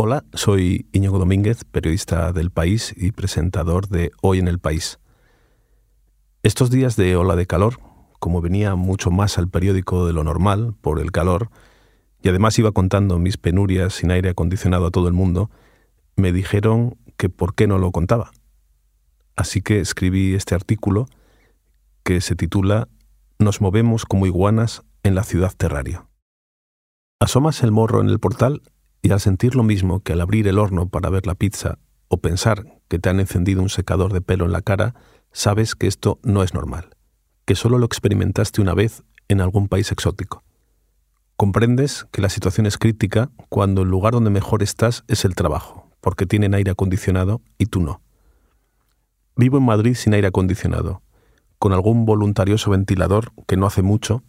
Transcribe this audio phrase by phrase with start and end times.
[0.00, 5.00] Hola, soy Íñigo Domínguez, periodista del País y presentador de Hoy en el País.
[6.44, 7.80] Estos días de ola de calor,
[8.20, 11.50] como venía mucho más al periódico de lo normal por el calor,
[12.22, 15.50] y además iba contando mis penurias sin aire acondicionado a todo el mundo,
[16.14, 18.30] me dijeron que por qué no lo contaba.
[19.34, 21.08] Así que escribí este artículo
[22.04, 22.86] que se titula
[23.40, 26.08] Nos movemos como iguanas en la ciudad terrario.
[27.18, 28.62] Asomas el morro en el portal
[29.02, 31.78] y al sentir lo mismo que al abrir el horno para ver la pizza
[32.08, 34.94] o pensar que te han encendido un secador de pelo en la cara,
[35.32, 36.90] sabes que esto no es normal,
[37.44, 40.42] que solo lo experimentaste una vez en algún país exótico.
[41.36, 45.88] Comprendes que la situación es crítica cuando el lugar donde mejor estás es el trabajo,
[46.00, 48.00] porque tienen aire acondicionado y tú no.
[49.36, 51.02] Vivo en Madrid sin aire acondicionado,
[51.58, 54.24] con algún voluntarioso ventilador que no hace mucho,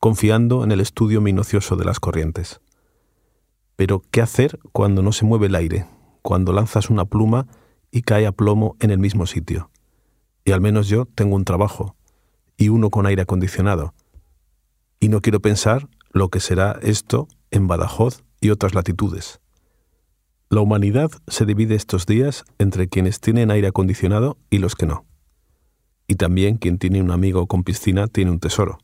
[0.00, 2.60] confiando en el estudio minucioso de las corrientes.
[3.78, 5.86] Pero, ¿qué hacer cuando no se mueve el aire?
[6.22, 7.46] Cuando lanzas una pluma
[7.92, 9.70] y cae a plomo en el mismo sitio.
[10.44, 11.94] Y al menos yo tengo un trabajo,
[12.56, 13.94] y uno con aire acondicionado.
[14.98, 19.38] Y no quiero pensar lo que será esto en Badajoz y otras latitudes.
[20.50, 25.06] La humanidad se divide estos días entre quienes tienen aire acondicionado y los que no.
[26.08, 28.80] Y también quien tiene un amigo con piscina tiene un tesoro.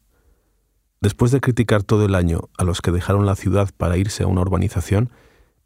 [1.05, 4.27] Después de criticar todo el año a los que dejaron la ciudad para irse a
[4.27, 5.11] una urbanización,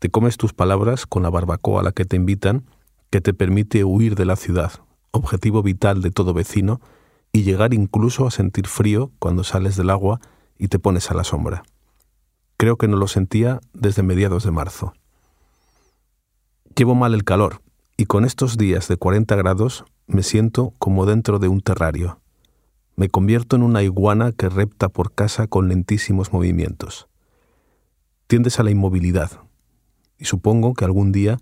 [0.00, 2.64] te comes tus palabras con la barbacoa a la que te invitan,
[3.10, 4.72] que te permite huir de la ciudad,
[5.12, 6.80] objetivo vital de todo vecino,
[7.32, 10.20] y llegar incluso a sentir frío cuando sales del agua
[10.58, 11.62] y te pones a la sombra.
[12.56, 14.92] Creo que no lo sentía desde mediados de marzo.
[16.74, 17.62] Llevo mal el calor,
[17.96, 22.18] y con estos días de 40 grados me siento como dentro de un terrario
[22.98, 27.06] me convierto en una iguana que repta por casa con lentísimos movimientos.
[28.26, 29.30] Tiendes a la inmovilidad,
[30.18, 31.38] y supongo que algún día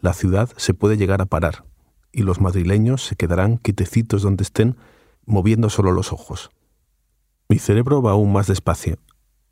[0.00, 1.66] la ciudad se puede llegar a parar,
[2.10, 4.78] y los madrileños se quedarán quietecitos donde estén,
[5.26, 6.48] moviendo solo los ojos.
[7.50, 8.96] Mi cerebro va aún más despacio,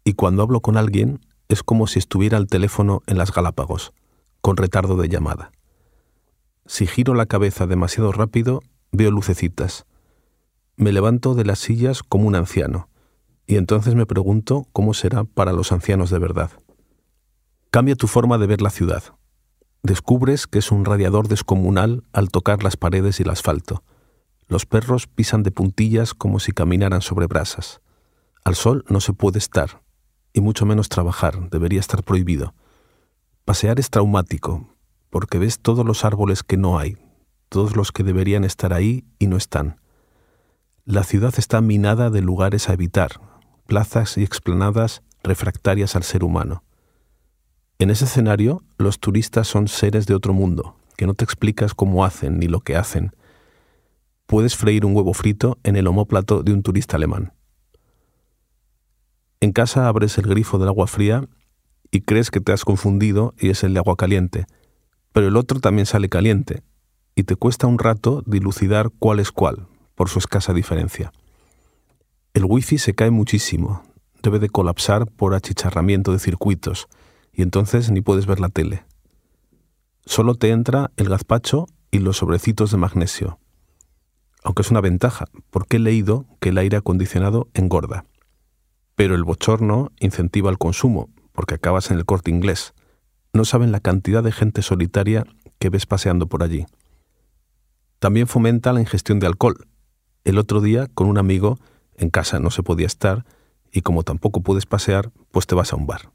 [0.04, 1.20] y cuando hablo con alguien
[1.50, 3.92] es como si estuviera al teléfono en las Galápagos,
[4.40, 5.52] con retardo de llamada.
[6.64, 9.84] Si giro la cabeza demasiado rápido, veo lucecitas,
[10.76, 12.88] me levanto de las sillas como un anciano,
[13.46, 16.50] y entonces me pregunto cómo será para los ancianos de verdad.
[17.70, 19.02] Cambia tu forma de ver la ciudad.
[19.82, 23.82] Descubres que es un radiador descomunal al tocar las paredes y el asfalto.
[24.46, 27.80] Los perros pisan de puntillas como si caminaran sobre brasas.
[28.44, 29.82] Al sol no se puede estar,
[30.32, 32.54] y mucho menos trabajar, debería estar prohibido.
[33.44, 34.68] Pasear es traumático,
[35.10, 36.96] porque ves todos los árboles que no hay,
[37.48, 39.81] todos los que deberían estar ahí y no están.
[40.84, 43.20] La ciudad está minada de lugares a evitar,
[43.68, 46.64] plazas y explanadas refractarias al ser humano.
[47.78, 52.04] En ese escenario, los turistas son seres de otro mundo, que no te explicas cómo
[52.04, 53.12] hacen ni lo que hacen.
[54.26, 57.32] Puedes freír un huevo frito en el homóplato de un turista alemán.
[59.40, 61.28] En casa abres el grifo del agua fría
[61.92, 64.46] y crees que te has confundido y es el de agua caliente,
[65.12, 66.64] pero el otro también sale caliente,
[67.14, 69.68] y te cuesta un rato dilucidar cuál es cuál,
[70.02, 71.12] por su escasa diferencia.
[72.34, 73.84] El wifi se cae muchísimo,
[74.20, 76.88] debe de colapsar por achicharramiento de circuitos,
[77.32, 78.82] y entonces ni puedes ver la tele.
[80.04, 83.38] Solo te entra el gazpacho y los sobrecitos de magnesio.
[84.42, 88.04] Aunque es una ventaja, porque he leído que el aire acondicionado engorda.
[88.96, 92.74] Pero el bochorno incentiva el consumo, porque acabas en el corte inglés.
[93.32, 95.26] No saben la cantidad de gente solitaria
[95.60, 96.66] que ves paseando por allí.
[98.00, 99.68] También fomenta la ingestión de alcohol,
[100.24, 101.58] el otro día, con un amigo,
[101.96, 103.24] en casa no se podía estar,
[103.72, 106.12] y como tampoco puedes pasear, pues te vas a un bar.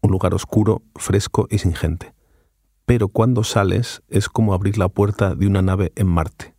[0.00, 2.14] Un lugar oscuro, fresco y sin gente.
[2.86, 6.54] Pero cuando sales es como abrir la puerta de una nave en Marte.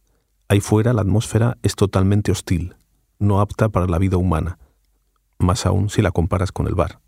[0.47, 2.75] Ahí fuera la atmósfera es totalmente hostil,
[3.19, 4.59] no apta para la vida humana,
[5.39, 6.99] más aún si la comparas con el bar.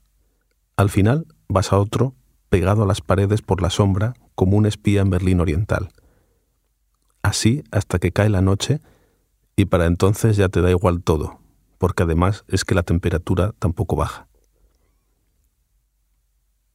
[0.77, 2.15] Al final vas a otro,
[2.49, 5.89] pegado a las paredes por la sombra, como un espía en Berlín Oriental.
[7.21, 8.81] Así hasta que cae la noche
[9.55, 11.39] y para entonces ya te da igual todo,
[11.77, 14.27] porque además es que la temperatura tampoco baja.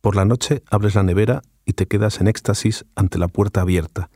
[0.00, 4.10] Por la noche abres la nevera y te quedas en éxtasis ante la puerta abierta.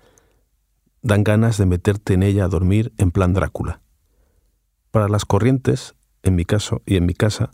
[1.02, 3.82] Dan ganas de meterte en ella a dormir en plan Drácula.
[4.92, 7.50] Para las corrientes, en mi caso y en mi casa,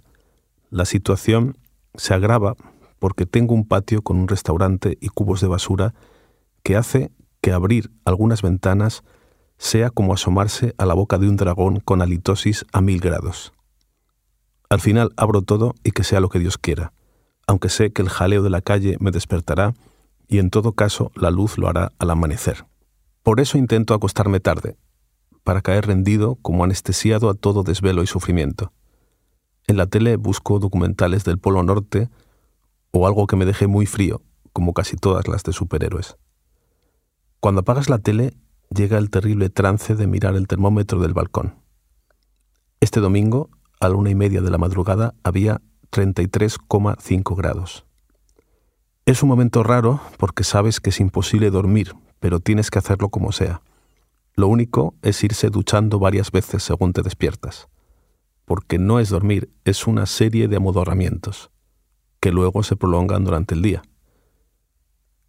[0.70, 1.56] la situación
[1.94, 2.54] se agrava
[2.99, 5.94] porque tengo un patio con un restaurante y cubos de basura
[6.62, 9.04] que hace que abrir algunas ventanas
[9.58, 13.52] sea como asomarse a la boca de un dragón con halitosis a mil grados.
[14.70, 16.93] Al final abro todo y que sea lo que Dios quiera,
[17.46, 19.75] aunque sé que el jaleo de la calle me despertará
[20.28, 22.66] y en todo caso la luz lo hará al amanecer.
[23.22, 24.76] Por eso intento acostarme tarde,
[25.43, 28.72] para caer rendido como anestesiado a todo desvelo y sufrimiento.
[29.66, 32.11] En la tele busco documentales del Polo Norte
[32.90, 34.22] o algo que me deje muy frío,
[34.52, 36.16] como casi todas las de superhéroes.
[37.40, 38.34] Cuando apagas la tele,
[38.70, 41.56] llega el terrible trance de mirar el termómetro del balcón.
[42.81, 43.50] Este domingo,
[43.81, 45.61] a la una y media de la madrugada, había
[45.91, 47.85] 33,5 grados.
[49.06, 53.32] Es un momento raro porque sabes que es imposible dormir, pero tienes que hacerlo como
[53.32, 53.62] sea.
[54.35, 57.69] Lo único es irse duchando varias veces según te despiertas,
[58.44, 61.50] porque no es dormir, es una serie de amodorramientos,
[62.21, 63.82] que luego se prolongan durante el día.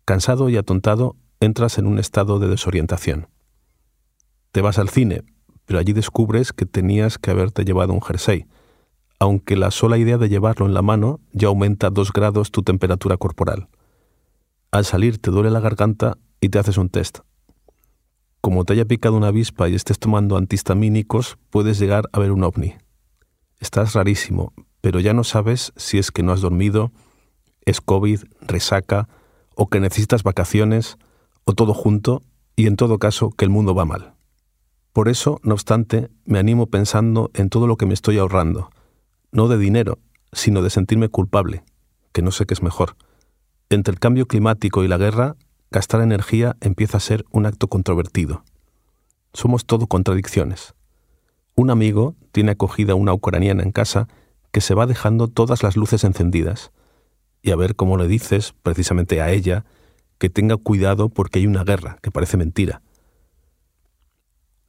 [0.06, 3.27] Cansado y atontado, entras en un estado de desorientación.
[4.51, 5.24] Te vas al cine,
[5.65, 8.47] pero allí descubres que tenías que haberte llevado un jersey,
[9.19, 13.18] aunque la sola idea de llevarlo en la mano ya aumenta dos grados tu temperatura
[13.18, 13.68] corporal.
[14.71, 17.19] Al salir te duele la garganta y te haces un test.
[18.42, 22.44] Como te haya picado una avispa y estés tomando antihistamínicos, puedes llegar a ver un
[22.44, 22.75] ovni.
[23.59, 26.92] Estás rarísimo, pero ya no sabes si es que no has dormido,
[27.65, 29.09] es COVID, resaca,
[29.56, 30.97] o que necesitas vacaciones,
[31.49, 32.21] o todo junto,
[32.55, 34.13] y en todo caso que el mundo va mal.
[34.93, 38.69] Por eso, no obstante, me animo pensando en todo lo que me estoy ahorrando,
[39.31, 39.97] no de dinero,
[40.31, 41.63] sino de sentirme culpable,
[42.11, 42.97] que no sé qué es mejor.
[43.71, 45.37] Entre el cambio climático y la guerra,
[45.71, 48.43] gastar energía empieza a ser un acto controvertido.
[49.33, 50.75] Somos todo contradicciones.
[51.55, 54.07] Un amigo tiene acogida una ucraniana en casa
[54.51, 56.71] que se va dejando todas las luces encendidas,
[57.41, 59.65] y a ver cómo le dices, precisamente a ella,
[60.19, 62.81] que tenga cuidado porque hay una guerra, que parece mentira.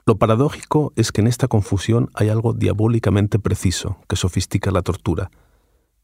[0.07, 5.31] Lo paradójico es que en esta confusión hay algo diabólicamente preciso que sofistica la tortura.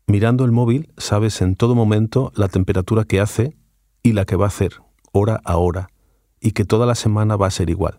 [0.07, 3.57] Mirando el móvil sabes en todo momento la temperatura que hace
[4.03, 4.75] y la que va a hacer,
[5.13, 5.89] hora a hora,
[6.41, 7.99] y que toda la semana va a ser igual.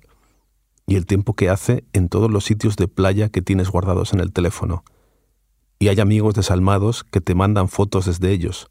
[0.85, 4.21] Y el tiempo que hace en todos los sitios de playa que tienes guardados en
[4.21, 4.85] el teléfono.
[5.79, 8.69] Y hay amigos desalmados que te mandan fotos desde ellos.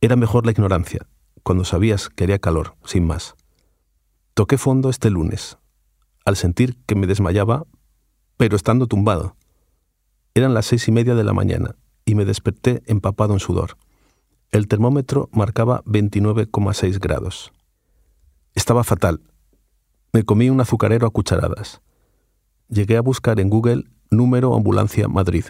[0.00, 1.06] Era mejor la ignorancia,
[1.42, 3.34] cuando sabías que haría calor, sin más.
[4.34, 5.58] Toqué fondo este lunes,
[6.24, 7.66] al sentir que me desmayaba,
[8.36, 9.36] pero estando tumbado.
[10.34, 13.76] Eran las seis y media de la mañana y me desperté empapado en sudor.
[14.50, 17.52] El termómetro marcaba 29,6 grados.
[18.54, 19.20] Estaba fatal.
[20.12, 21.80] Me comí un azucarero a cucharadas.
[22.68, 25.44] Llegué a buscar en Google número ambulancia Madrid.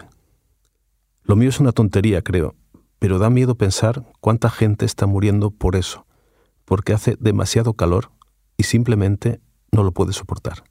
[1.23, 2.55] Lo mío es una tontería, creo,
[3.03, 6.05] pero da miedo pensar cuánta gente está muriendo por eso,
[6.63, 8.13] porque hace demasiado calor
[8.55, 9.41] y simplemente
[9.73, 10.63] no lo puede soportar.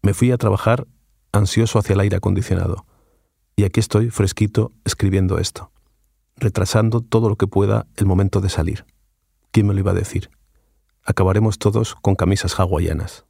[0.00, 0.86] Me fui a trabajar
[1.32, 2.86] ansioso hacia el aire acondicionado,
[3.56, 5.70] y aquí estoy fresquito escribiendo esto,
[6.36, 8.86] retrasando todo lo que pueda el momento de salir.
[9.50, 10.30] ¿Quién me lo iba a decir?
[11.02, 13.26] Acabaremos todos con camisas hawaianas.